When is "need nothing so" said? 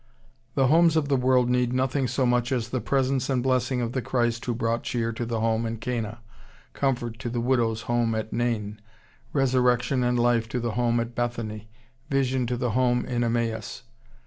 1.47-2.25